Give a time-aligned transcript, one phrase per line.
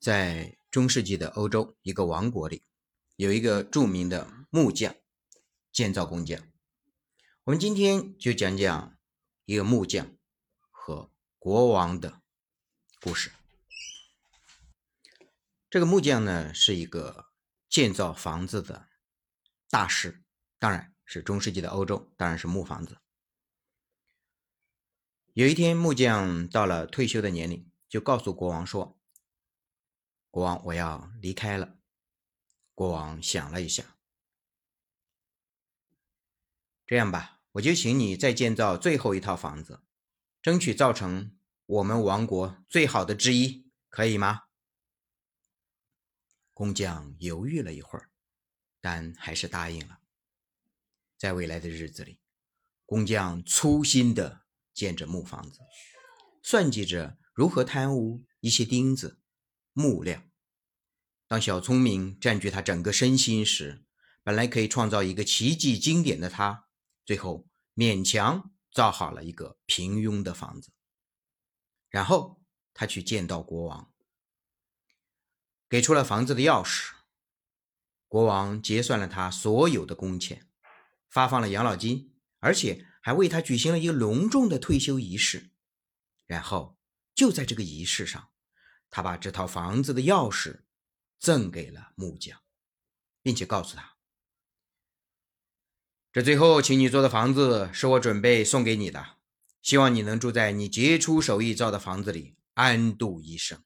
[0.00, 2.62] 在中世纪的欧洲一个王国里，
[3.16, 4.96] 有一个著名的木匠，
[5.70, 6.40] 建造工匠。
[7.44, 8.96] 我们今天就讲讲
[9.44, 10.16] 一个木匠
[10.70, 12.22] 和国王的
[13.02, 13.30] 故事。
[15.68, 17.26] 这个木匠呢，是一个
[17.68, 18.88] 建造房子的
[19.68, 20.24] 大师，
[20.58, 22.96] 当然是中世纪的欧洲，当然是木房子。
[25.34, 28.98] 有一天，木匠到了退休的年龄，就告诉国王说
[30.30, 31.78] ：“国王，我要离开了。”
[32.74, 33.96] 国王想了一下，
[36.86, 39.82] 这样吧，我就请你再建造最后一套房子，
[40.40, 44.44] 争取造成我们王国最好的之一，可以吗？
[46.54, 48.10] 工匠犹豫了一会儿，
[48.80, 50.00] 但还是答应了。
[51.18, 52.20] 在未来的日子里，
[52.86, 54.46] 工匠粗心的。
[54.72, 55.58] 建着木房子，
[56.42, 59.19] 算计着如何贪污一些钉子、
[59.72, 60.22] 木料。
[61.26, 63.84] 当小聪明占据他整个身心时，
[64.22, 66.68] 本来可以创造一个奇迹经典的他，
[67.04, 70.72] 最后勉强造好了一个平庸的房子。
[71.88, 72.42] 然后
[72.74, 73.92] 他去见到国王，
[75.68, 76.90] 给出了房子的钥匙。
[78.08, 80.48] 国王结算了他所有的工钱，
[81.08, 82.86] 发放了养老金，而且。
[83.02, 85.52] 还为他举行了一个隆重的退休仪式，
[86.26, 86.76] 然后
[87.14, 88.30] 就在这个仪式上，
[88.90, 90.62] 他把这套房子的钥匙
[91.18, 92.40] 赠给了木匠，
[93.22, 93.96] 并且告诉他
[96.12, 99.16] ：“这最后请你做的房子是我准备送给你的，
[99.62, 103.62] 希望你能住在你杰出手艺造的房子里，安度一生。”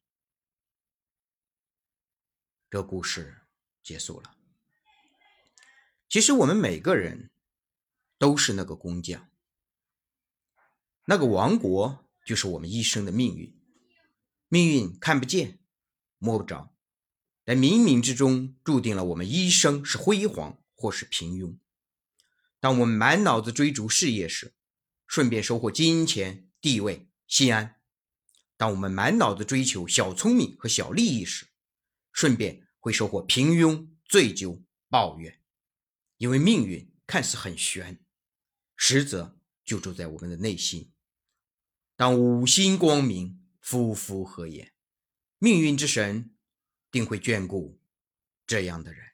[2.71, 3.43] 这故事
[3.83, 4.37] 结束了。
[6.09, 7.31] 其实我们每个人。
[8.17, 9.29] 都是那个工匠，
[11.05, 13.53] 那个王国就是我们一生的命运。
[14.49, 15.59] 命运看不见、
[16.19, 16.75] 摸不着，
[17.45, 21.59] 但冥冥之中注定了我们一生是辉煌或是平庸。
[22.61, 24.55] 当我们满脑子追逐事业时，
[25.07, 27.77] 顺便收获金钱、地位、心安；
[28.57, 31.49] 当我们满脑子追求小聪明和小利益时，
[32.13, 35.41] 顺便会收获平庸、醉酒、抱怨。
[36.17, 38.01] 因为命运看似很悬。
[38.77, 40.93] 实则就住在我们的内心。
[41.97, 44.75] 当五星光明，夫妇何言，
[45.39, 46.37] 命运之神
[46.91, 47.81] 定会眷顾
[48.47, 49.14] 这样的人。